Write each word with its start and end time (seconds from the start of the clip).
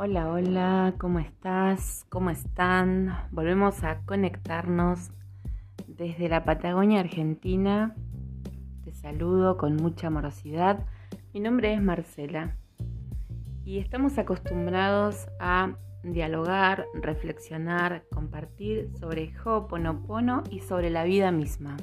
Hola, 0.00 0.30
hola, 0.30 0.94
¿cómo 0.96 1.18
estás? 1.18 2.06
¿Cómo 2.08 2.30
están? 2.30 3.16
Volvemos 3.32 3.82
a 3.82 3.98
conectarnos 4.06 5.10
desde 5.88 6.28
la 6.28 6.44
Patagonia 6.44 7.00
Argentina. 7.00 7.96
Te 8.84 8.92
saludo 8.92 9.56
con 9.56 9.74
mucha 9.74 10.06
amorosidad. 10.06 10.86
Mi 11.34 11.40
nombre 11.40 11.74
es 11.74 11.82
Marcela 11.82 12.56
y 13.64 13.80
estamos 13.80 14.18
acostumbrados 14.18 15.26
a 15.40 15.72
dialogar, 16.04 16.86
reflexionar, 16.94 18.04
compartir 18.14 18.92
sobre 19.00 19.32
Ho'oponopono 19.44 20.44
y 20.48 20.60
sobre 20.60 20.90
la 20.90 21.02
vida 21.02 21.32
misma. 21.32 21.76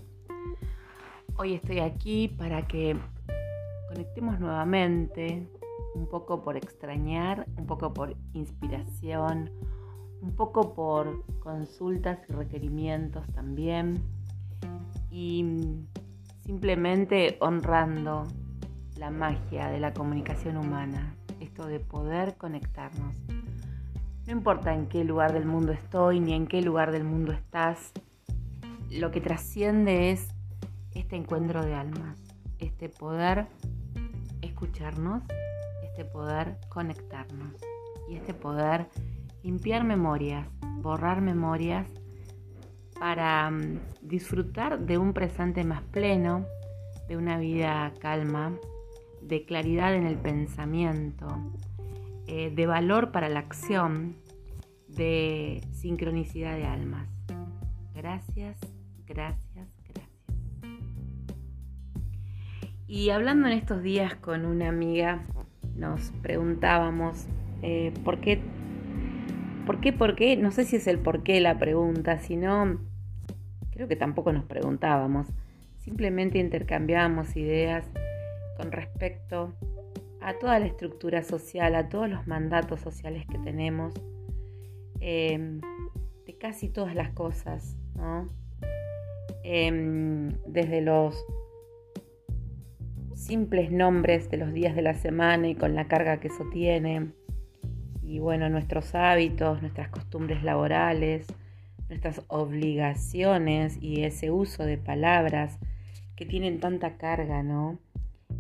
Hoy 1.36 1.56
estoy 1.56 1.80
aquí 1.80 2.30
para 2.30 2.66
que 2.66 2.96
conectemos 3.90 4.40
nuevamente 4.40 5.50
un 5.94 6.08
poco 6.08 6.42
por 6.42 6.58
extrañar, 6.58 7.48
un 7.58 7.66
poco 7.66 7.94
por 7.94 8.16
inspiración, 8.34 9.50
un 10.22 10.36
poco 10.36 10.74
por 10.74 11.24
consultas 11.40 12.20
y 12.30 12.34
requerimientos 12.34 13.28
también. 13.34 14.04
Y 15.10 15.46
simplemente 16.42 17.38
honrando 17.40 18.28
la 18.98 19.10
magia 19.10 19.70
de 19.70 19.80
la 19.80 19.94
comunicación 19.94 20.58
humana, 20.58 21.16
esto 21.40 21.66
de 21.66 21.80
poder 21.80 22.36
conectarnos. 22.36 23.16
No 24.26 24.32
importa 24.32 24.74
en 24.74 24.88
qué 24.88 25.04
lugar 25.04 25.34
del 25.34 25.46
mundo 25.46 25.72
estoy 25.72 26.20
ni 26.20 26.34
en 26.34 26.48
qué 26.48 26.62
lugar 26.62 26.92
del 26.92 27.04
mundo 27.04 27.32
estás, 27.32 27.92
lo 28.90 29.12
que 29.12 29.22
trasciende 29.22 30.12
es 30.12 30.28
este 30.94 31.16
encuentro 31.16 31.64
de 31.64 31.74
almas, 31.74 32.20
este 32.60 32.90
poder 32.90 33.48
escucharnos 34.42 35.24
este 35.96 36.04
poder 36.04 36.58
conectarnos 36.68 37.54
y 38.10 38.16
este 38.16 38.34
poder 38.34 38.88
limpiar 39.44 39.86
memorias, 39.86 40.46
borrar 40.82 41.22
memorias 41.22 41.88
para 43.00 43.50
mm, 43.50 43.80
disfrutar 44.02 44.80
de 44.80 44.98
un 44.98 45.14
presente 45.14 45.64
más 45.64 45.82
pleno, 45.84 46.46
de 47.08 47.16
una 47.16 47.40
vida 47.40 47.94
calma, 48.02 48.58
de 49.22 49.46
claridad 49.46 49.96
en 49.96 50.06
el 50.06 50.18
pensamiento, 50.18 51.28
eh, 52.28 52.52
de 52.54 52.66
valor 52.66 53.14
para 53.14 53.30
la 53.30 53.40
acción, 53.40 54.18
de 54.90 55.66
sincronicidad 55.72 56.58
de 56.58 56.66
almas. 56.66 57.08
Gracias, 57.94 58.60
gracias, 59.08 59.70
gracias. 59.88 60.10
Y 62.86 63.12
hablando 63.12 63.48
en 63.48 63.54
estos 63.54 63.82
días 63.82 64.14
con 64.16 64.46
una 64.46 64.68
amiga 64.68 65.24
nos 65.76 66.12
preguntábamos 66.22 67.28
eh, 67.62 67.92
¿por 68.04 68.20
qué? 68.20 68.40
¿Por 69.66 69.80
qué? 69.80 69.92
¿Por 69.94 70.16
qué? 70.16 70.38
No 70.38 70.52
sé 70.52 70.66
si 70.66 70.76
es 70.76 70.88
el 70.88 71.00
por 71.00 71.24
qué 71.24 71.40
la 71.42 71.58
pregunta, 71.58 72.20
sino 72.20 72.80
creo 73.72 73.88
que 73.88 73.96
tampoco 73.96 74.32
nos 74.32 74.46
preguntábamos. 74.46 75.28
Simplemente 75.80 76.38
intercambiábamos 76.38 77.36
ideas 77.36 77.86
con 78.58 78.72
respecto 78.72 79.54
a 80.22 80.34
toda 80.38 80.60
la 80.60 80.66
estructura 80.66 81.24
social, 81.24 81.76
a 81.76 81.90
todos 81.90 82.10
los 82.10 82.26
mandatos 82.28 82.80
sociales 82.82 83.26
que 83.28 83.38
tenemos, 83.40 83.94
em, 85.00 85.62
de 86.26 86.38
casi 86.38 86.70
todas 86.70 86.96
las 86.96 87.12
cosas, 87.12 87.78
¿no? 87.96 88.30
Em, 89.44 90.34
desde 90.48 90.82
los 90.82 91.24
simples 93.26 93.72
nombres 93.72 94.30
de 94.30 94.38
los 94.38 94.54
días 94.54 94.76
de 94.76 94.84
la 94.84 94.94
semana 94.94 95.48
y 95.48 95.56
con 95.56 95.74
la 95.74 95.88
carga 95.88 96.20
que 96.20 96.28
eso 96.28 96.46
tiene. 96.54 97.12
Y 98.04 98.20
bueno, 98.20 98.50
nuestros 98.50 98.94
hábitos, 98.94 99.62
nuestras 99.62 99.90
costumbres 99.90 100.44
laborales, 100.44 101.26
nuestras 101.90 102.22
obligaciones 102.28 103.82
y 103.82 104.04
ese 104.04 104.30
uso 104.30 104.64
de 104.64 104.78
palabras 104.78 105.58
que 106.16 106.28
tienen 106.28 106.60
tanta 106.60 106.98
carga, 106.98 107.42
¿no? 107.42 107.80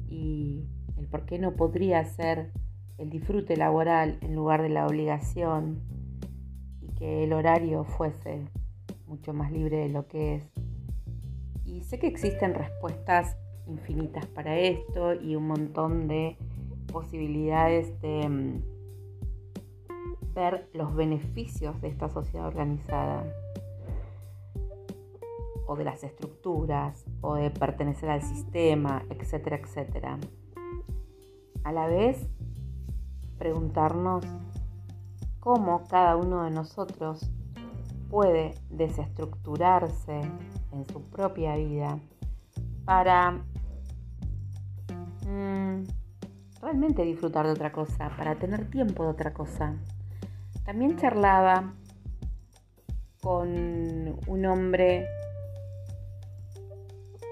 Y 0.07 0.65
el 0.97 1.07
por 1.07 1.25
qué 1.25 1.39
no 1.39 1.55
podría 1.55 2.05
ser 2.05 2.51
el 2.99 3.09
disfrute 3.09 3.57
laboral 3.57 4.19
en 4.21 4.35
lugar 4.35 4.61
de 4.61 4.69
la 4.69 4.85
obligación 4.85 5.81
y 6.81 6.89
que 6.93 7.23
el 7.23 7.33
horario 7.33 7.85
fuese 7.85 8.45
mucho 9.07 9.33
más 9.33 9.51
libre 9.51 9.77
de 9.77 9.89
lo 9.89 10.07
que 10.07 10.35
es. 10.35 10.43
Y 11.65 11.81
sé 11.81 11.97
que 11.97 12.07
existen 12.07 12.53
respuestas 12.53 13.35
infinitas 13.67 14.25
para 14.27 14.57
esto 14.57 15.13
y 15.13 15.35
un 15.35 15.47
montón 15.47 16.07
de 16.07 16.37
posibilidades 16.91 17.99
de 18.01 18.29
mm, 18.29 18.63
ver 20.33 20.69
los 20.73 20.95
beneficios 20.95 21.79
de 21.81 21.87
esta 21.87 22.09
sociedad 22.09 22.47
organizada 22.47 23.25
o 25.67 25.75
de 25.75 25.83
las 25.83 26.03
estructuras 26.03 27.05
o 27.21 27.35
de 27.35 27.49
pertenecer 27.49 28.09
al 28.09 28.21
sistema, 28.21 29.03
etcétera, 29.09 29.57
etcétera. 29.57 30.19
A 31.63 31.71
la 31.71 31.87
vez, 31.87 32.27
preguntarnos 33.37 34.23
cómo 35.39 35.83
cada 35.87 36.15
uno 36.15 36.43
de 36.43 36.51
nosotros 36.51 37.29
puede 38.09 38.53
desestructurarse 38.69 40.21
en 40.71 40.85
su 40.85 41.01
propia 41.09 41.55
vida 41.55 41.99
para 42.85 43.43
Mm, 45.25 45.83
realmente 46.61 47.03
disfrutar 47.03 47.45
de 47.47 47.53
otra 47.53 47.71
cosa, 47.71 48.15
para 48.15 48.35
tener 48.35 48.69
tiempo 48.69 49.03
de 49.03 49.09
otra 49.09 49.33
cosa. 49.33 49.75
También 50.63 50.97
charlaba 50.97 51.73
con 53.21 54.19
un 54.27 54.45
hombre 54.45 55.07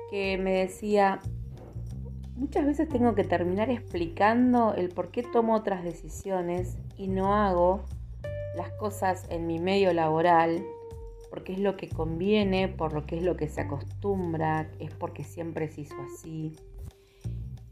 que 0.09 0.37
me 0.37 0.53
decía, 0.53 1.19
muchas 2.35 2.65
veces 2.65 2.89
tengo 2.89 3.13
que 3.13 3.23
terminar 3.23 3.69
explicando 3.69 4.73
el 4.73 4.89
por 4.89 5.11
qué 5.11 5.21
tomo 5.21 5.55
otras 5.55 5.83
decisiones 5.83 6.77
y 6.97 7.07
no 7.07 7.35
hago 7.35 7.85
las 8.55 8.71
cosas 8.73 9.25
en 9.29 9.45
mi 9.45 9.59
medio 9.59 9.93
laboral, 9.93 10.63
porque 11.29 11.53
es 11.53 11.59
lo 11.59 11.77
que 11.77 11.89
conviene, 11.89 12.67
por 12.67 12.93
lo 12.93 13.05
que 13.05 13.17
es 13.17 13.23
lo 13.23 13.37
que 13.37 13.47
se 13.47 13.61
acostumbra, 13.61 14.69
es 14.79 14.91
porque 14.95 15.23
siempre 15.23 15.67
se 15.67 15.81
hizo 15.81 15.95
así. 16.01 16.55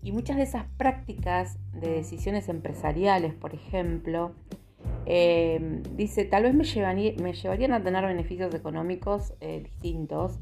Y 0.03 0.11
muchas 0.11 0.37
de 0.37 0.43
esas 0.43 0.65
prácticas 0.77 1.59
de 1.73 1.91
decisiones 1.91 2.49
empresariales, 2.49 3.33
por 3.33 3.53
ejemplo, 3.53 4.33
eh, 5.05 5.81
dice, 5.95 6.25
tal 6.25 6.43
vez 6.43 6.53
me, 6.53 7.15
me, 7.21 7.33
llevarían 7.33 7.73
a 7.73 7.83
tener 7.83 8.05
beneficios 8.05 8.53
económicos 8.53 9.33
eh, 9.41 9.61
distintos, 9.63 10.39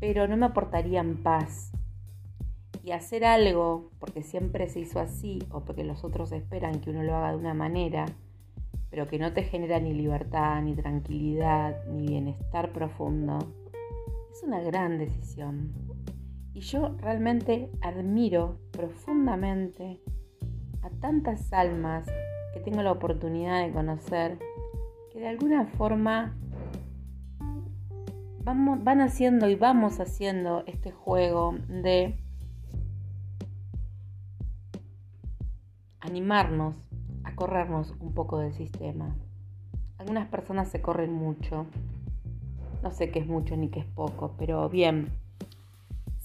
pero 0.00 0.26
no 0.26 0.36
me 0.36 0.46
aportarían 0.46 1.18
paz. 1.22 1.72
Y 2.82 2.92
hacer 2.92 3.24
algo 3.24 3.90
porque 3.98 4.22
siempre 4.22 4.68
se 4.68 4.80
hizo 4.80 5.00
así 5.00 5.38
o 5.50 5.60
porque 5.60 5.84
los 5.84 6.02
otros 6.02 6.32
esperan 6.32 6.80
que 6.80 6.90
uno 6.90 7.02
lo 7.02 7.14
haga 7.14 7.30
de 7.30 7.36
una 7.36 7.54
manera, 7.54 8.06
pero 8.90 9.06
que 9.06 9.18
no 9.18 9.32
te 9.32 9.42
genera 9.42 9.78
ni 9.78 9.92
libertad, 9.92 10.62
ni 10.62 10.74
tranquilidad, 10.74 11.84
ni 11.86 12.06
bienestar 12.06 12.72
profundo, 12.72 13.38
es 14.32 14.42
una 14.42 14.60
gran 14.60 14.98
decisión. 14.98 15.72
Y 16.52 16.60
yo 16.60 16.96
realmente 16.98 17.70
admiro 17.80 18.58
profundamente 18.72 20.00
a 20.82 20.90
tantas 21.00 21.52
almas 21.52 22.06
que 22.52 22.60
tengo 22.60 22.82
la 22.82 22.92
oportunidad 22.92 23.64
de 23.64 23.72
conocer, 23.72 24.38
que 25.12 25.20
de 25.20 25.28
alguna 25.28 25.66
forma 25.66 26.36
van 28.42 29.00
haciendo 29.00 29.48
y 29.48 29.54
vamos 29.54 30.00
haciendo 30.00 30.64
este 30.66 30.90
juego 30.90 31.54
de 31.68 32.18
animarnos 36.00 36.74
a 37.24 37.34
corrernos 37.34 37.94
un 38.00 38.12
poco 38.12 38.38
del 38.38 38.52
sistema. 38.52 39.14
Algunas 39.98 40.28
personas 40.28 40.68
se 40.68 40.80
corren 40.80 41.12
mucho, 41.12 41.66
no 42.82 42.90
sé 42.90 43.10
qué 43.10 43.20
es 43.20 43.26
mucho 43.26 43.56
ni 43.56 43.68
qué 43.68 43.80
es 43.80 43.86
poco, 43.86 44.34
pero 44.38 44.68
bien, 44.68 45.12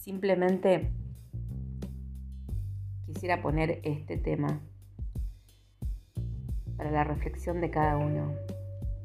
Simplemente 0.06 0.92
quisiera 3.07 3.42
poner 3.42 3.80
este 3.81 4.18
tema 4.18 4.62
para 6.78 6.92
la 6.92 7.04
reflexión 7.04 7.60
de 7.60 7.72
cada 7.72 7.98
uno. 7.98 8.36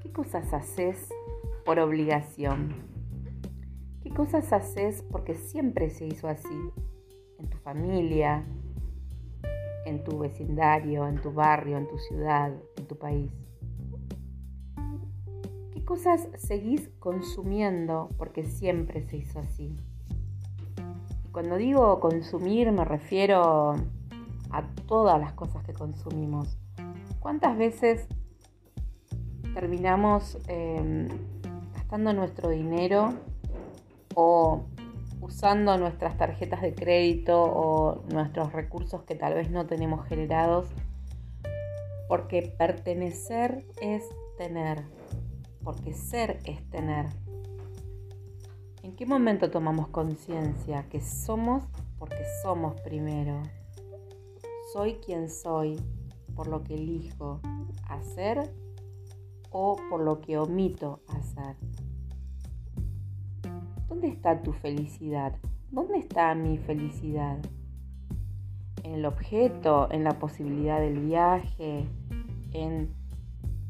¿Qué 0.03 0.13
cosas 0.13 0.53
haces 0.53 1.09
por 1.65 1.79
obligación? 1.79 2.75
¿Qué 4.03 4.11
cosas 4.11 4.53
haces 4.53 5.03
porque 5.11 5.37
siempre 5.37 5.89
se 5.89 6.05
hizo 6.05 6.29
así? 6.29 6.71
En 7.39 7.49
tu 7.49 7.57
familia, 7.57 8.45
en 9.87 10.05
tu 10.05 10.19
vecindario, 10.19 11.09
en 11.09 11.19
tu 11.19 11.33
barrio, 11.33 11.79
en 11.79 11.89
tu 11.89 11.97
ciudad, 11.97 12.53
en 12.77 12.87
tu 12.87 12.99
país. 12.99 13.33
¿Qué 15.73 15.83
cosas 15.83 16.29
seguís 16.37 16.91
consumiendo 16.99 18.11
porque 18.19 18.45
siempre 18.45 19.01
se 19.01 19.17
hizo 19.17 19.39
así? 19.39 19.79
Cuando 21.33 21.57
digo 21.57 22.01
consumir 22.01 22.73
me 22.73 22.85
refiero 22.85 23.75
a 24.51 24.63
todas 24.87 25.21
las 25.21 25.33
cosas 25.33 25.65
que 25.65 25.73
consumimos. 25.73 26.59
¿Cuántas 27.21 27.57
veces 27.57 28.07
terminamos 29.55 30.39
em, 30.49 31.09
gastando 31.75 32.13
nuestro 32.13 32.49
dinero 32.49 33.15
o 34.15 34.65
usando 35.21 35.77
nuestras 35.77 36.17
tarjetas 36.17 36.63
de 36.63 36.75
crédito 36.75 37.41
o 37.41 38.03
nuestros 38.13 38.53
recursos 38.53 39.03
que 39.03 39.15
tal 39.15 39.35
vez 39.35 39.51
no 39.51 39.67
tenemos 39.67 40.07
generados, 40.07 40.67
porque 42.09 42.43
pertenecer 42.59 43.65
es 43.81 44.03
tener, 44.39 44.83
porque 45.63 45.95
ser 45.95 46.39
es 46.45 46.69
tener. 46.71 47.07
¿En 48.91 48.97
qué 48.97 49.07
momento 49.07 49.53
tomamos 49.53 49.87
conciencia 49.87 50.85
que 50.89 51.01
somos 51.01 51.63
porque 51.97 52.25
somos 52.43 52.75
primero? 52.81 53.41
Soy 54.73 54.95
quien 54.95 55.31
soy 55.31 55.81
por 56.35 56.49
lo 56.49 56.65
que 56.65 56.75
elijo 56.75 57.41
hacer 57.89 58.53
o 59.53 59.77
por 59.89 60.01
lo 60.01 60.21
que 60.21 60.39
omito 60.39 61.03
hacer. 61.07 61.55
¿Dónde 63.87 64.09
está 64.09 64.43
tu 64.43 64.53
felicidad? 64.53 65.37
¿Dónde 65.71 65.99
está 65.99 66.35
mi 66.35 66.59
felicidad? 66.59 67.39
¿En 68.83 68.95
el 68.95 69.07
objeto? 69.07 69.87
¿En 69.93 70.03
la 70.03 70.19
posibilidad 70.19 70.81
del 70.81 70.99
viaje? 70.99 71.87
¿En... 72.53 72.93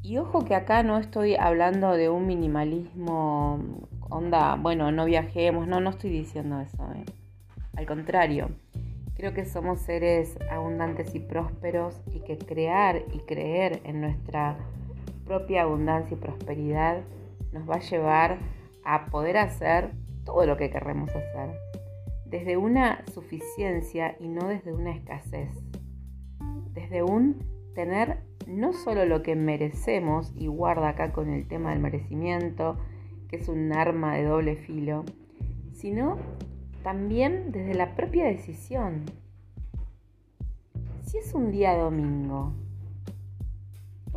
Y 0.03 0.17
ojo 0.17 0.47
que 0.47 0.55
acá 0.55 0.83
no 0.83 0.97
estoy 0.97 1.35
hablando 1.35 1.93
de 1.93 2.09
un 2.09 2.27
minimalismo, 2.27 3.61
onda, 4.11 4.57
bueno, 4.57 4.93
no 4.93 5.05
viajemos, 5.07 5.67
no, 5.67 5.81
no 5.81 5.91
estoy 5.91 6.11
diciendo 6.11 6.61
eso. 6.61 6.83
¿eh? 6.95 7.05
Al 7.77 7.87
contrario, 7.87 8.51
creo 9.15 9.33
que 9.33 9.47
somos 9.47 9.81
seres 9.81 10.37
abundantes 10.51 11.15
y 11.15 11.21
prósperos 11.21 12.01
y 12.13 12.21
que 12.21 12.37
crear 12.37 13.03
y 13.13 13.21
creer 13.21 13.81
en 13.85 14.01
nuestra 14.01 14.59
propia 15.25 15.63
abundancia 15.63 16.17
y 16.17 16.21
prosperidad 16.21 17.03
nos 17.53 17.69
va 17.69 17.77
a 17.77 17.81
llevar 17.81 18.39
a 18.85 19.07
poder 19.07 19.37
hacer 19.37 19.93
todo 20.25 20.47
lo 20.47 20.57
que 20.57 20.71
queremos 20.71 21.11
hacer, 21.11 21.51
desde 22.27 22.57
una 22.57 23.05
suficiencia 23.13 24.17
y 24.21 24.29
no 24.29 24.49
desde 24.49 24.73
una 24.73 24.93
escasez, 24.93 25.51
desde 26.73 27.03
un 27.03 27.39
tener 27.75 28.19
no 28.47 28.73
solo 28.73 29.05
lo 29.05 29.23
que 29.23 29.37
merecemos, 29.37 30.33
y 30.37 30.49
guarda 30.49 30.91
acá 30.91 31.13
con 31.13 31.31
el 31.31 31.47
tema 31.47 31.71
del 31.71 31.79
merecimiento, 31.79 32.77
que 33.31 33.37
es 33.37 33.49
un 33.49 33.73
arma 33.73 34.17
de 34.17 34.25
doble 34.25 34.57
filo, 34.57 35.05
sino 35.73 36.19
también 36.83 37.53
desde 37.53 37.75
la 37.75 37.95
propia 37.95 38.27
decisión. 38.27 39.05
Si 41.05 41.17
es 41.17 41.33
un 41.33 41.51
día 41.51 41.77
domingo, 41.77 42.53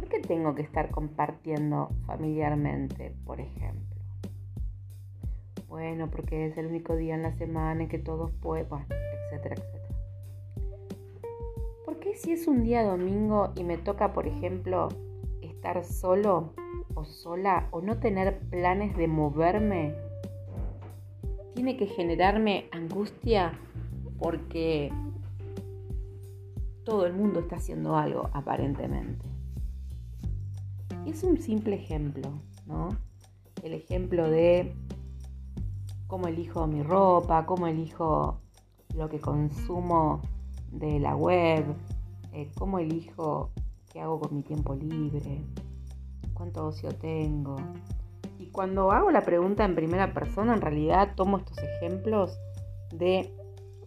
¿Por 0.04 0.08
qué 0.08 0.20
tengo 0.20 0.54
que 0.54 0.64
estar 0.64 0.90
compartiendo 0.90 1.90
familiarmente, 2.06 3.16
por 3.26 3.40
ejemplo? 3.40 3.96
Bueno, 5.70 6.10
porque 6.10 6.48
es 6.48 6.58
el 6.58 6.66
único 6.66 6.96
día 6.96 7.16
en 7.16 7.24
la 7.24 7.32
semana 7.34 7.84
en 7.84 7.90
que 7.90 8.00
todos 8.00 8.32
pueden, 8.42 8.68
etcétera, 9.32 9.56
etcétera. 9.56 9.96
¿Por 11.86 12.00
qué 12.00 12.16
si 12.16 12.34
es 12.34 12.48
un 12.48 12.64
día 12.64 12.84
domingo 12.84 13.54
y 13.56 13.64
me 13.64 13.78
toca, 13.78 14.14
por 14.14 14.28
ejemplo, 14.28 14.90
estar 15.42 15.84
solo 15.86 16.54
o 16.96 17.06
sola 17.06 17.68
o 17.72 17.82
no 17.82 18.00
tener 18.00 18.40
planes 18.50 18.96
de 18.98 19.08
moverme, 19.08 19.96
tiene 21.56 21.78
que 21.78 21.88
generarme 21.88 22.68
angustia 22.72 23.60
porque 24.20 24.92
todo 26.84 27.06
el 27.06 27.14
mundo 27.14 27.40
está 27.40 27.58
haciendo 27.58 27.96
algo 27.96 28.30
aparentemente? 28.34 29.34
es 31.06 31.24
un 31.24 31.38
simple 31.38 31.76
ejemplo, 31.76 32.32
¿no? 32.66 32.90
El 33.62 33.74
ejemplo 33.74 34.30
de 34.30 34.76
cómo 36.08 36.28
elijo 36.28 36.66
mi 36.68 36.84
ropa, 36.84 37.46
cómo 37.46 37.68
elijo 37.68 38.40
lo 38.96 39.10
que 39.10 39.20
consumo 39.20 40.22
de 40.72 41.00
la 41.00 41.16
web, 41.16 41.66
eh, 42.32 42.50
cómo 42.58 42.80
elijo 42.80 43.52
qué 43.92 44.02
hago 44.02 44.20
con 44.20 44.36
mi 44.36 44.44
tiempo 44.44 44.76
libre, 44.76 45.44
cuánto 46.44 46.68
ocio 46.68 46.90
tengo. 46.90 47.56
Y 48.38 48.48
cuando 48.48 48.92
hago 48.92 49.12
la 49.12 49.22
pregunta 49.22 49.64
en 49.64 49.76
primera 49.76 50.14
persona, 50.14 50.54
en 50.54 50.60
realidad 50.60 51.14
tomo 51.16 51.38
estos 51.38 51.58
ejemplos 51.60 52.38
de 52.92 53.34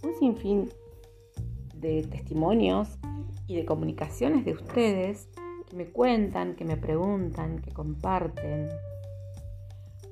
un 0.02 0.14
sinfín 0.14 0.70
de 1.74 2.04
testimonios 2.04 2.88
y 3.46 3.56
de 3.56 3.66
comunicaciones 3.66 4.46
de 4.46 4.52
ustedes 4.52 5.28
que 5.68 5.76
me 5.76 5.84
cuentan, 5.90 6.56
que 6.56 6.64
me 6.64 6.78
preguntan, 6.78 7.58
que 7.60 7.72
comparten. 7.72 8.70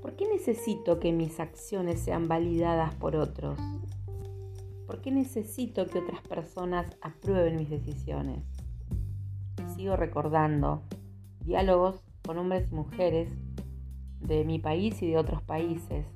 ¿Por 0.03 0.15
qué 0.15 0.29
necesito 0.29 1.01
que 1.01 1.13
mis 1.13 1.41
acciones 1.41 1.99
sean 1.99 2.29
validadas 2.29 2.95
por 2.97 3.17
otros? 3.17 3.59
¿Por 4.87 5.01
qué 5.01 5.11
necesito 5.11 5.87
que 5.87 6.01
otras 6.01 6.21
personas 6.21 6.95
aprueben 7.01 7.57
mis 7.57 7.71
decisiones? 7.71 8.45
sigo 9.75 9.97
recordando 9.97 10.83
diálogos 11.41 12.04
con 12.25 12.39
hombres 12.39 12.67
y 12.71 12.75
mujeres 12.75 13.29
de 14.21 14.45
mi 14.45 14.59
país 14.59 15.01
y 15.03 15.09
de 15.09 15.19
otros 15.19 15.43
países, 15.43 16.07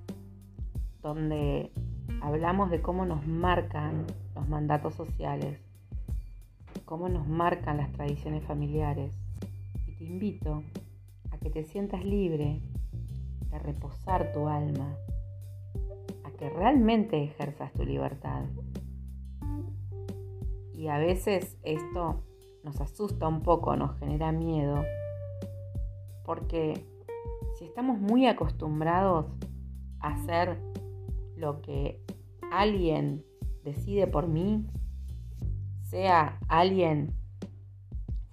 donde 1.03 1.71
hablamos 2.23 2.71
de 2.71 2.81
cómo 2.81 3.05
nos 3.05 3.27
marcan 3.27 4.07
los 4.35 4.49
mandatos 4.49 4.95
sociales, 4.95 5.61
cómo 6.87 7.09
nos 7.09 7.29
marcan 7.29 7.77
las 7.77 7.93
tradiciones 7.93 8.43
familiares, 8.45 9.15
te 9.99 10.05
invito 10.05 10.63
a 11.31 11.39
que 11.39 11.51
te 11.51 11.65
sientas 11.65 12.05
libre 12.05 12.63
de 13.51 13.59
reposar 13.59 14.33
tu 14.33 14.49
alma, 14.49 14.95
a 16.25 16.31
que 16.31 16.49
realmente 16.49 17.23
ejerzas 17.23 17.73
tu 17.75 17.85
libertad. 17.85 18.45
Y 20.73 20.89
a 20.89 20.99
veces 20.99 21.59
esto 21.65 22.23
nos 22.63 22.81
asusta 22.81 23.27
un 23.27 23.43
poco, 23.43 23.77
nos 23.77 23.99
genera 23.99 24.31
miedo, 24.31 24.85
porque 26.29 26.85
si 27.55 27.65
estamos 27.65 27.99
muy 27.99 28.27
acostumbrados 28.27 29.25
a 30.01 30.09
hacer 30.09 30.59
lo 31.39 31.63
que 31.63 32.05
alguien 32.53 33.25
decide 33.65 34.07
por 34.07 34.29
mí, 34.29 34.67
sea 35.85 36.39
alguien 36.49 37.15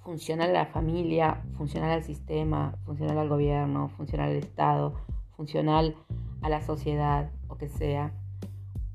funcional 0.03 0.49
a 0.49 0.63
la 0.63 0.65
familia, 0.65 1.41
funcional 1.53 1.91
al 1.91 2.03
sistema, 2.03 2.77
funcional 2.83 3.17
al 3.17 3.29
gobierno, 3.29 3.87
funcional 3.87 4.31
al 4.31 4.35
Estado, 4.35 4.95
funcional 5.37 5.95
a 6.41 6.49
la 6.49 6.61
sociedad 6.61 7.31
o 7.47 7.57
que 7.57 7.69
sea, 7.69 8.11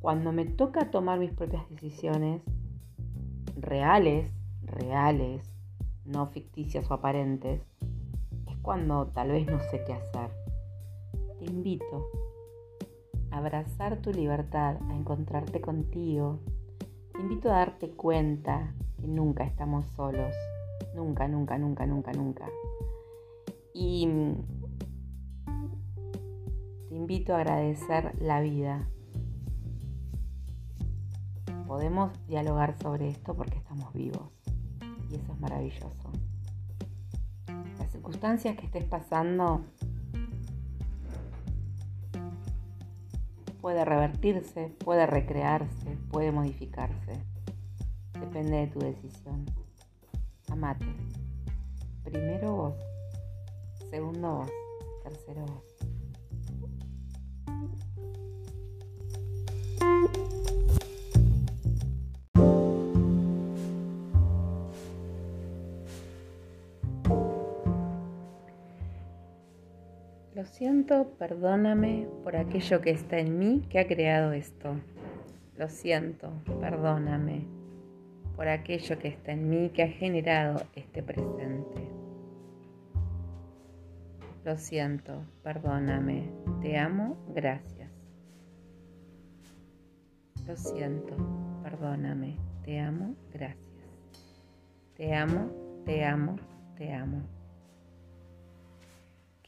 cuando 0.00 0.30
me 0.30 0.44
toca 0.44 0.90
tomar 0.90 1.18
mis 1.18 1.32
propias 1.32 1.66
decisiones 1.70 2.42
reales, 3.56 4.30
reales, 4.62 5.50
no 6.04 6.26
ficticias 6.26 6.90
o 6.90 6.92
aparentes, 6.92 7.62
es 7.80 7.89
cuando 8.62 9.06
tal 9.08 9.32
vez 9.32 9.46
no 9.46 9.60
sé 9.70 9.82
qué 9.84 9.94
hacer. 9.94 10.30
Te 11.38 11.44
invito 11.46 12.10
a 13.30 13.38
abrazar 13.38 14.00
tu 14.02 14.12
libertad, 14.12 14.76
a 14.88 14.94
encontrarte 14.94 15.60
contigo. 15.60 16.40
Te 17.12 17.20
invito 17.20 17.50
a 17.50 17.56
darte 17.56 17.90
cuenta 17.90 18.74
que 18.98 19.08
nunca 19.08 19.44
estamos 19.44 19.86
solos 19.96 20.34
Nunca, 20.94 21.28
nunca, 21.28 21.56
nunca, 21.56 21.86
nunca, 21.86 22.12
nunca. 22.12 22.50
Y 23.72 24.08
te 26.88 26.94
invito 26.94 27.34
a 27.34 27.36
agradecer 27.36 28.20
la 28.20 28.40
vida. 28.40 28.88
Podemos 31.66 32.10
dialogar 32.26 32.76
sobre 32.82 33.08
esto 33.08 33.36
porque 33.36 33.58
estamos 33.58 33.92
vivos. 33.94 34.28
Y 35.08 35.14
eso 35.14 35.32
es 35.32 35.40
maravilloso. 35.40 36.10
Las 37.90 37.96
circunstancias 37.96 38.56
que 38.56 38.66
estés 38.66 38.84
pasando 38.84 39.64
puede 43.60 43.84
revertirse, 43.84 44.68
puede 44.78 45.06
recrearse, 45.06 45.98
puede 46.08 46.30
modificarse. 46.30 47.20
Depende 48.12 48.58
de 48.58 48.66
tu 48.68 48.78
decisión. 48.78 49.44
Amate. 50.50 50.86
Primero 52.04 52.54
vos, 52.54 52.74
segundo 53.90 54.36
vos, 54.36 54.50
tercero 55.02 55.44
vos. 55.46 55.89
Lo 70.40 70.46
siento, 70.46 71.06
perdóname 71.18 72.08
por 72.24 72.34
aquello 72.34 72.80
que 72.80 72.88
está 72.88 73.18
en 73.18 73.38
mí 73.38 73.62
que 73.68 73.78
ha 73.78 73.86
creado 73.86 74.32
esto. 74.32 74.74
Lo 75.58 75.68
siento, 75.68 76.32
perdóname 76.58 77.46
por 78.36 78.48
aquello 78.48 78.98
que 78.98 79.08
está 79.08 79.32
en 79.32 79.50
mí 79.50 79.68
que 79.68 79.82
ha 79.82 79.88
generado 79.88 80.62
este 80.74 81.02
presente. 81.02 81.90
Lo 84.42 84.56
siento, 84.56 85.26
perdóname, 85.42 86.30
te 86.62 86.78
amo, 86.78 87.18
gracias. 87.34 87.90
Lo 90.46 90.56
siento, 90.56 91.16
perdóname, 91.62 92.38
te 92.64 92.80
amo, 92.80 93.14
gracias. 93.30 93.84
Te 94.96 95.14
amo, 95.14 95.50
te 95.84 96.02
amo, 96.02 96.36
te 96.78 96.94
amo. 96.94 97.39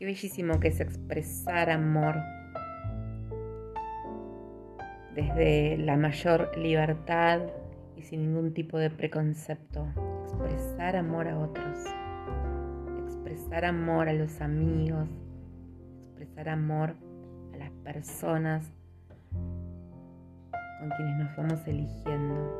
Qué 0.03 0.07
bellísimo 0.07 0.59
que 0.59 0.67
es 0.67 0.81
expresar 0.81 1.71
amor 1.71 2.17
desde 5.15 5.79
la 5.79 5.97
mayor 5.97 6.51
libertad 6.59 7.43
y 7.97 8.03
sin 8.03 8.23
ningún 8.23 8.53
tipo 8.53 8.79
de 8.79 8.91
preconcepto. 8.91 9.87
Expresar 10.25 10.97
amor 10.97 11.29
a 11.29 11.39
otros. 11.39 11.79
Expresar 13.05 13.65
amor 13.65 14.09
a 14.09 14.13
los 14.13 14.41
amigos. 14.41 15.09
Expresar 16.09 16.49
amor 16.49 16.97
a 17.55 17.59
las 17.59 17.71
personas 17.85 18.73
con 20.81 20.91
quienes 20.97 21.17
nos 21.17 21.37
vamos 21.37 21.69
eligiendo. 21.69 22.59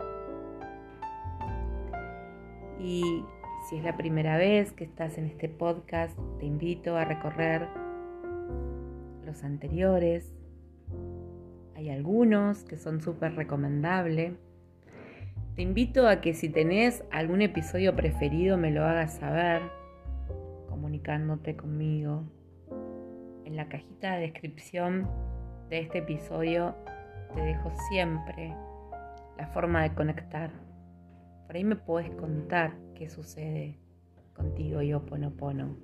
Y 2.79 3.25
si 3.63 3.77
es 3.77 3.85
la 3.85 3.97
primera 3.97 4.37
vez 4.37 4.73
que 4.73 4.85
estás 4.85 5.19
en 5.19 5.27
este 5.27 5.49
podcast, 5.49 6.19
te 6.41 6.47
invito 6.47 6.97
a 6.97 7.05
recorrer 7.05 7.69
los 9.25 9.45
anteriores. 9.45 10.35
Hay 11.77 11.89
algunos 11.91 12.65
que 12.65 12.77
son 12.77 13.01
súper 13.01 13.37
recomendables. 13.37 14.35
Te 15.55 15.63
invito 15.63 16.09
a 16.09 16.21
que 16.21 16.35
si 16.35 16.49
tenés 16.49 17.05
algún 17.13 17.41
episodio 17.41 17.95
preferido 17.95 18.59
me 18.59 18.73
lo 18.73 18.85
hagas 18.85 19.15
saber, 19.15 19.63
comunicándote 20.69 21.57
conmigo. 21.57 22.25
En 23.45 23.57
la 23.57 23.69
cajita 23.69 24.15
de 24.15 24.23
descripción 24.23 25.09
de 25.71 25.81
este 25.81 25.99
episodio 25.99 26.75
te 27.35 27.43
dejo 27.43 27.71
siempre 27.91 28.55
la 29.39 29.47
forma 29.49 29.83
de 29.83 29.95
conectar. 29.95 30.51
Por 31.47 31.57
ahí 31.57 31.65
me 31.65 31.77
puedes 31.77 32.11
contar 32.13 32.73
qué 32.95 33.09
sucede 33.09 33.77
contigo 34.35 34.83
y 34.83 34.93
Oponopono. 34.93 35.77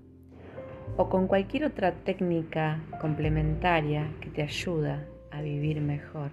O 0.97 1.09
con 1.09 1.27
cualquier 1.27 1.65
otra 1.65 1.93
técnica 1.93 2.83
complementaria 3.01 4.11
que 4.21 4.31
te 4.31 4.43
ayuda 4.43 5.07
a 5.31 5.43
vivir 5.43 5.81
mejor, 5.81 6.31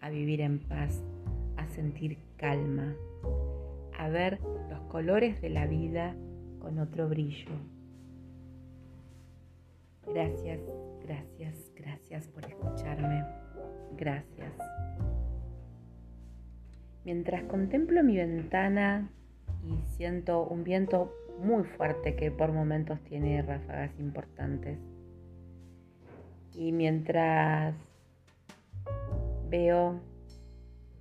a 0.00 0.10
vivir 0.10 0.40
en 0.40 0.58
paz, 0.58 1.02
a 1.56 1.66
sentir 1.68 2.18
calma, 2.36 2.94
a 3.96 4.08
ver 4.08 4.40
los 4.68 4.80
colores 4.88 5.40
de 5.40 5.50
la 5.50 5.66
vida 5.66 6.14
con 6.58 6.78
otro 6.78 7.08
brillo. 7.08 7.50
Gracias, 10.12 10.60
gracias, 11.02 11.72
gracias 11.76 12.28
por 12.28 12.44
escucharme. 12.44 13.24
Gracias. 13.96 14.52
Mientras 17.04 17.44
contemplo 17.44 18.02
mi 18.02 18.16
ventana 18.16 19.10
y 19.64 19.78
siento 19.96 20.44
un 20.46 20.64
viento 20.64 21.12
muy 21.40 21.64
fuerte 21.64 22.16
que 22.16 22.30
por 22.30 22.52
momentos 22.52 23.00
tiene 23.04 23.42
ráfagas 23.42 23.90
importantes. 23.98 24.78
Y 26.54 26.72
mientras 26.72 27.74
veo 29.48 30.00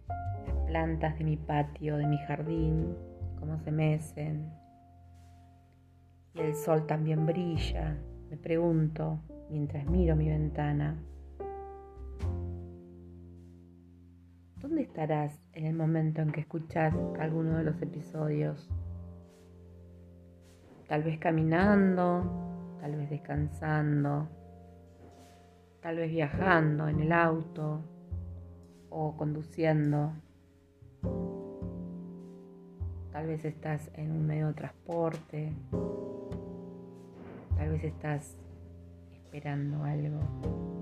las 0.08 0.56
plantas 0.68 1.18
de 1.18 1.24
mi 1.24 1.38
patio, 1.38 1.98
de 1.98 2.08
mi 2.08 2.18
jardín, 2.20 2.96
cómo 3.40 3.58
se 3.60 3.72
mecen, 3.72 4.52
y 6.34 6.40
el 6.42 6.56
sol 6.56 6.86
también 6.86 7.26
brilla, 7.26 7.98
me 8.30 8.38
pregunto 8.38 9.20
mientras 9.50 9.86
miro 9.88 10.16
mi 10.16 10.30
ventana, 10.30 10.96
¿Dónde 14.68 14.82
estarás 14.82 15.40
en 15.54 15.66
el 15.66 15.74
momento 15.74 16.22
en 16.22 16.30
que 16.34 16.42
escuchas 16.42 16.94
alguno 17.22 17.58
de 17.58 17.64
los 17.64 17.82
episodios? 17.82 18.70
Tal 20.90 21.04
vez 21.04 21.18
caminando, 21.20 22.78
tal 22.82 22.98
vez 22.98 23.10
descansando, 23.10 24.28
tal 25.82 25.96
vez 25.96 26.12
viajando 26.12 26.90
en 26.90 27.00
el 27.00 27.14
auto 27.14 27.80
o 28.90 29.16
conduciendo. 29.16 30.12
Tal 33.14 33.26
vez 33.26 33.46
estás 33.46 33.90
en 33.94 34.12
un 34.12 34.28
medio 34.28 34.48
de 34.48 34.54
transporte. 34.54 35.54
Tal 37.56 37.70
vez 37.70 37.86
estás 37.86 38.38
esperando 39.14 39.86
algo. 39.86 40.77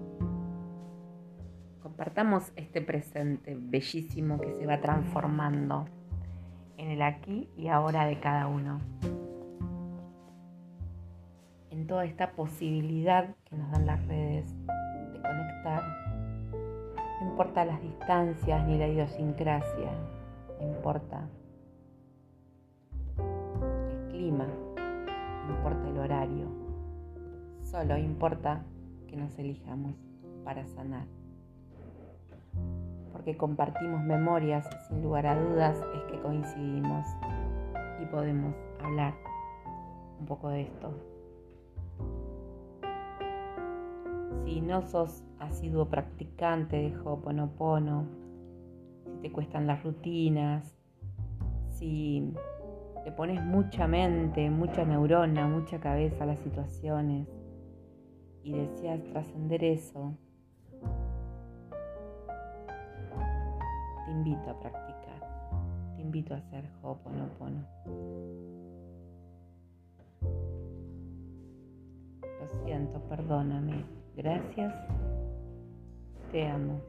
Compartamos 1.95 2.51
este 2.57 2.81
presente 2.81 3.57
bellísimo 3.57 4.37
que 4.37 4.51
se 4.51 4.65
va 4.65 4.81
transformando 4.81 5.85
en 6.75 6.91
el 6.91 7.01
aquí 7.01 7.49
y 7.55 7.69
ahora 7.69 8.05
de 8.05 8.19
cada 8.19 8.47
uno. 8.47 8.81
En 11.69 11.87
toda 11.87 12.03
esta 12.03 12.33
posibilidad 12.33 13.33
que 13.45 13.55
nos 13.55 13.71
dan 13.71 13.85
las 13.85 14.05
redes 14.07 14.53
de 15.13 15.21
conectar. 15.21 15.83
No 17.21 17.29
importa 17.29 17.63
las 17.63 17.81
distancias 17.81 18.67
ni 18.67 18.77
la 18.77 18.89
idiosincrasia, 18.89 19.91
no 20.59 20.67
importa 20.67 21.29
el 23.89 24.07
clima, 24.09 24.47
no 25.47 25.55
importa 25.55 25.87
el 25.87 25.97
horario, 25.97 26.49
solo 27.63 27.97
importa 27.97 28.65
que 29.07 29.15
nos 29.15 29.39
elijamos 29.39 29.95
para 30.43 30.67
sanar 30.67 31.07
porque 33.25 33.37
compartimos 33.37 34.03
memorias, 34.03 34.69
sin 34.87 35.01
lugar 35.01 35.25
a 35.25 35.35
dudas, 35.35 35.81
es 35.95 36.03
que 36.03 36.21
coincidimos 36.21 37.07
y 37.99 38.05
podemos 38.05 38.53
hablar 38.83 39.15
un 40.19 40.27
poco 40.27 40.49
de 40.49 40.61
esto. 40.61 40.93
Si 44.43 44.61
no 44.61 44.83
sos 44.83 45.23
asiduo 45.39 45.89
practicante 45.89 46.75
de 46.75 46.95
Ho'oponopono, 46.99 48.05
si 49.05 49.17
te 49.23 49.31
cuestan 49.31 49.65
las 49.65 49.83
rutinas, 49.83 50.77
si 51.71 52.31
le 53.03 53.11
pones 53.11 53.43
mucha 53.43 53.87
mente, 53.87 54.51
mucha 54.51 54.85
neurona, 54.85 55.47
mucha 55.47 55.79
cabeza 55.79 56.25
a 56.25 56.27
las 56.27 56.39
situaciones 56.41 57.27
y 58.43 58.51
deseas 58.51 59.03
trascender 59.05 59.63
eso, 59.63 60.15
invito 64.15 64.49
a 64.49 64.59
practicar, 64.59 65.19
te 65.95 66.01
invito 66.01 66.33
a 66.33 66.37
hacer 66.37 66.63
Ho'oponopono. 66.81 67.65
Lo 72.39 72.65
siento, 72.65 72.99
perdóname. 73.09 73.83
Gracias. 74.15 74.73
Te 76.31 76.47
amo. 76.47 76.79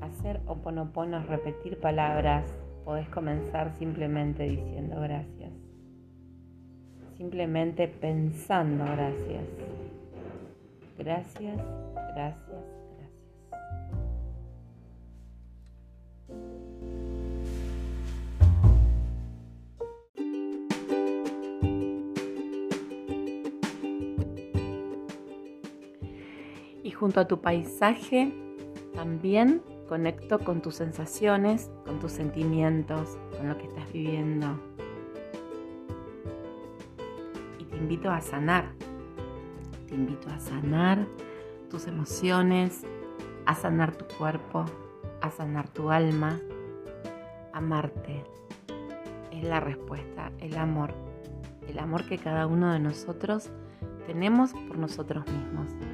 Hacer 0.00 0.40
Ho'oponopono 0.46 1.18
es 1.18 1.26
repetir 1.26 1.78
palabras. 1.80 2.46
Podés 2.84 3.08
comenzar 3.10 3.70
simplemente 3.78 4.44
diciendo 4.44 5.00
gracias. 5.00 5.52
Simplemente 7.16 7.86
pensando 7.86 8.84
gracias. 8.84 9.44
Gracias, 10.98 11.56
gracias, 12.14 12.81
junto 27.02 27.18
a 27.18 27.26
tu 27.26 27.40
paisaje 27.40 28.32
también 28.94 29.60
conecto 29.88 30.38
con 30.38 30.62
tus 30.62 30.76
sensaciones, 30.76 31.68
con 31.84 31.98
tus 31.98 32.12
sentimientos, 32.12 33.18
con 33.36 33.48
lo 33.48 33.58
que 33.58 33.64
estás 33.64 33.92
viviendo. 33.92 34.56
Y 37.58 37.64
te 37.64 37.76
invito 37.76 38.08
a 38.08 38.20
sanar. 38.20 38.66
Te 39.88 39.96
invito 39.96 40.28
a 40.30 40.38
sanar 40.38 41.08
tus 41.68 41.88
emociones, 41.88 42.84
a 43.46 43.56
sanar 43.56 43.96
tu 43.96 44.04
cuerpo, 44.16 44.64
a 45.22 45.30
sanar 45.32 45.68
tu 45.70 45.90
alma. 45.90 46.38
Amarte 47.52 48.22
es 49.32 49.42
la 49.42 49.58
respuesta, 49.58 50.30
el 50.38 50.56
amor. 50.56 50.94
El 51.66 51.80
amor 51.80 52.06
que 52.08 52.18
cada 52.18 52.46
uno 52.46 52.72
de 52.72 52.78
nosotros 52.78 53.50
tenemos 54.06 54.52
por 54.52 54.78
nosotros 54.78 55.24
mismos. 55.26 55.91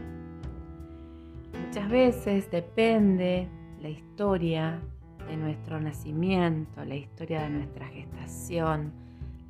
Muchas 1.69 1.91
veces 1.91 2.51
depende 2.51 3.47
la 3.83 3.91
historia 3.91 4.81
de 5.29 5.37
nuestro 5.37 5.79
nacimiento, 5.79 6.83
la 6.83 6.95
historia 6.95 7.43
de 7.43 7.51
nuestra 7.51 7.87
gestación, 7.89 8.91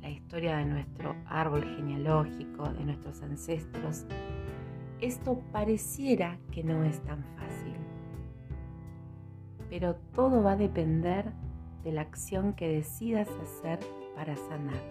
la 0.01 0.09
historia 0.09 0.57
de 0.57 0.65
nuestro 0.65 1.15
árbol 1.25 1.63
genealógico, 1.77 2.67
de 2.73 2.83
nuestros 2.83 3.21
ancestros, 3.21 4.05
esto 4.99 5.41
pareciera 5.53 6.37
que 6.51 6.61
no 6.61 6.83
es 6.83 6.99
tan 7.05 7.23
fácil. 7.37 7.77
Pero 9.69 9.95
todo 10.13 10.43
va 10.43 10.51
a 10.51 10.57
depender 10.57 11.31
de 11.85 11.93
la 11.93 12.01
acción 12.01 12.51
que 12.51 12.67
decidas 12.67 13.29
hacer 13.41 13.79
para 14.13 14.35
sanar. 14.35 14.83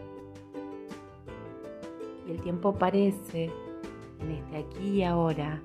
Y 2.26 2.30
el 2.30 2.40
tiempo 2.40 2.72
parece, 2.72 3.50
en 4.18 4.30
este 4.30 4.56
aquí 4.56 4.88
y 4.88 5.02
ahora, 5.04 5.60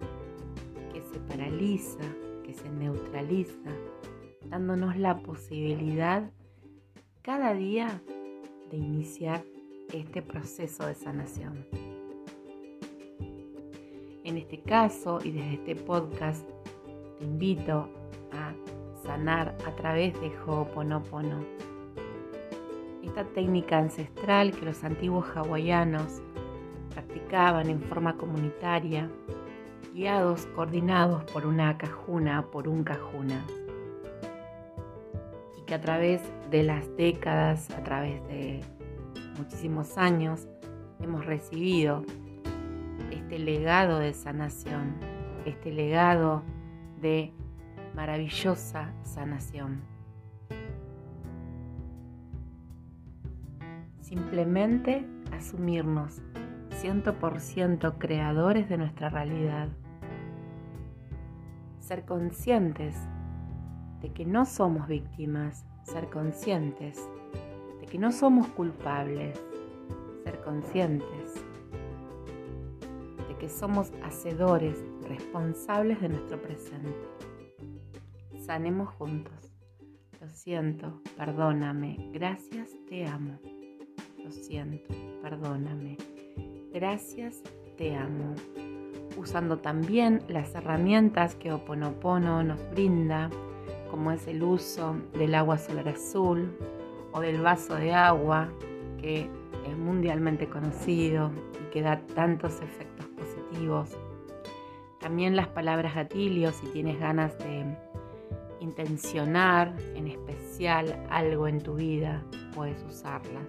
se 1.14 1.20
paraliza, 1.20 2.04
que 2.44 2.54
se 2.54 2.70
neutraliza, 2.70 3.70
dándonos 4.50 4.98
la 4.98 5.20
posibilidad 5.20 6.32
cada 7.22 7.54
día 7.54 8.02
de 8.72 8.78
iniciar 8.78 9.44
este 9.94 10.24
proceso 10.24 10.88
de 10.88 10.96
sanación. 10.96 11.68
En 14.24 14.38
este 14.38 14.62
caso 14.62 15.20
y 15.24 15.32
desde 15.32 15.54
este 15.54 15.76
podcast 15.76 16.50
te 17.20 17.26
invito 17.26 17.90
a 18.32 18.54
sanar 19.04 19.56
a 19.68 19.76
través 19.76 20.20
de 20.20 20.32
Ho'oponopono. 20.40 21.46
Esta 23.04 23.24
técnica 23.26 23.78
ancestral 23.78 24.52
que 24.52 24.66
los 24.66 24.84
antiguos 24.84 25.28
hawaianos 25.36 26.24
practicaban 26.90 27.70
en 27.70 27.82
forma 27.82 28.18
comunitaria, 28.18 29.10
guiados, 29.94 30.48
coordinados 30.48 31.24
por 31.26 31.46
una 31.46 31.78
cajuna, 31.78 32.48
por 32.52 32.68
un 32.68 32.84
cajuna. 32.84 33.46
Y 35.58 35.62
que 35.66 35.76
a 35.76 35.82
través 35.82 36.22
de 36.50 36.64
las 36.64 36.96
décadas, 36.98 37.70
a 37.70 37.84
través 37.84 38.26
de 38.28 38.62
muchísimos 39.38 39.98
años, 39.98 40.48
hemos 41.00 41.26
recibido 41.26 42.04
este 43.12 43.38
legado 43.40 44.00
de 44.00 44.14
sanación, 44.14 44.96
este 45.46 45.72
legado 45.72 46.44
de 47.00 47.32
maravillosa 47.96 48.92
sanación. 49.04 49.82
Simplemente 54.02 55.06
asumirnos 55.32 56.22
100% 56.82 57.98
creadores 57.98 58.70
de 58.70 58.78
nuestra 58.78 59.10
realidad. 59.10 59.70
Ser 61.94 62.06
conscientes 62.06 62.96
de 64.02 64.12
que 64.14 64.26
no 64.26 64.48
somos 64.48 64.88
víctimas, 64.88 65.64
ser 65.84 66.10
conscientes 66.10 67.08
de 67.80 67.86
que 67.86 68.00
no 68.00 68.12
somos 68.12 68.48
culpables, 68.48 69.40
ser 70.24 70.42
conscientes 70.42 71.36
de 73.28 73.38
que 73.38 73.48
somos 73.48 73.92
hacedores 74.02 74.84
responsables 75.08 76.02
de 76.02 76.10
nuestro 76.10 76.42
presente. 76.42 76.98
Sanemos 78.44 78.90
juntos. 78.96 79.54
Lo 80.20 80.28
siento, 80.30 81.00
perdóname, 81.16 82.10
gracias, 82.12 82.72
te 82.90 83.06
amo. 83.06 83.38
Lo 84.18 84.32
siento, 84.32 84.92
perdóname, 85.22 85.98
gracias, 86.74 87.44
te 87.78 87.96
amo. 87.96 88.34
Usando 89.18 89.58
también 89.58 90.24
las 90.28 90.56
herramientas 90.56 91.36
que 91.36 91.52
Oponopono 91.52 92.44
nos 92.44 92.60
brinda, 92.72 93.30
como 93.90 94.12
es 94.12 94.28
el 94.28 94.42
uso 94.42 94.96
del 95.14 95.36
agua 95.36 95.58
solar 95.58 95.88
azul 95.90 96.58
o 97.12 97.20
del 97.22 97.42
vaso 97.42 97.76
de 97.76 97.94
agua, 97.94 98.50
que 99.00 99.30
es 99.68 99.78
mundialmente 99.78 100.48
conocido 100.48 101.32
y 101.62 101.72
que 101.72 101.82
da 101.82 102.02
tantos 102.16 102.60
efectos 102.62 103.06
positivos. 103.08 103.98
También 105.00 105.36
las 105.36 105.48
palabras 105.48 105.96
gatilio, 105.96 106.52
si 106.52 106.66
tienes 106.68 107.00
ganas 107.00 107.38
de 107.38 107.66
intencionar 108.62 109.76
en 109.94 110.08
especial 110.08 111.06
algo 111.10 111.48
en 111.48 111.62
tu 111.62 111.76
vida, 111.76 112.24
puedes 112.56 112.82
usarlas. 112.84 113.44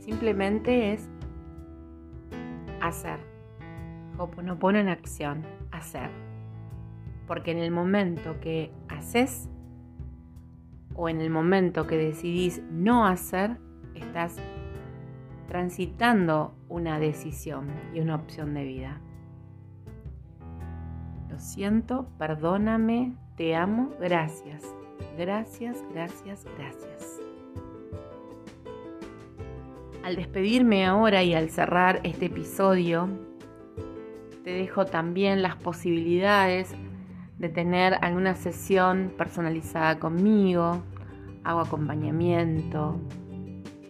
Simplemente 0.00 0.94
es 0.94 1.08
hacer. 2.80 3.31
Hoponopono 4.18 4.78
en 4.78 4.88
acción, 4.88 5.44
hacer. 5.70 6.10
Porque 7.26 7.50
en 7.50 7.58
el 7.58 7.70
momento 7.70 8.40
que 8.40 8.70
haces 8.88 9.48
o 10.94 11.08
en 11.08 11.20
el 11.20 11.30
momento 11.30 11.86
que 11.86 11.96
decidís 11.96 12.62
no 12.70 13.06
hacer, 13.06 13.58
estás 13.94 14.36
transitando 15.48 16.54
una 16.68 16.98
decisión 16.98 17.68
y 17.94 18.00
una 18.00 18.16
opción 18.16 18.54
de 18.54 18.64
vida. 18.64 19.00
Lo 21.28 21.38
siento, 21.38 22.08
perdóname, 22.18 23.16
te 23.36 23.54
amo, 23.54 23.90
gracias. 24.00 24.62
Gracias, 25.16 25.82
gracias, 25.92 26.44
gracias. 26.56 27.20
Al 30.02 30.16
despedirme 30.16 30.84
ahora 30.84 31.22
y 31.22 31.34
al 31.34 31.48
cerrar 31.50 32.00
este 32.02 32.26
episodio, 32.26 33.08
te 34.44 34.50
dejo 34.50 34.84
también 34.86 35.42
las 35.42 35.56
posibilidades 35.56 36.74
de 37.38 37.48
tener 37.48 37.98
alguna 38.02 38.34
sesión 38.34 39.12
personalizada 39.16 39.98
conmigo, 39.98 40.82
hago 41.44 41.60
acompañamiento, 41.60 43.00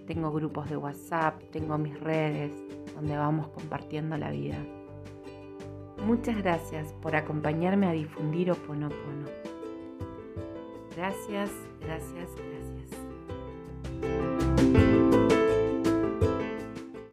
tengo 0.07 0.33
grupos 0.33 0.69
de 0.71 0.77
WhatsApp, 0.77 1.43
tengo 1.51 1.79
mis 1.79 1.99
redes 2.01 2.53
donde 2.95 3.17
vamos 3.17 3.49
compartiendo 3.49 4.17
la 4.17 4.31
vida. 4.31 4.59
Muchas 6.07 6.37
gracias 6.39 6.93
por 6.95 7.15
acompañarme 7.15 7.87
a 7.87 7.93
difundir 7.93 8.51
Oponopono. 8.51 9.27
Gracias, 10.97 11.51
gracias, 11.81 12.35
gracias. 12.37 12.62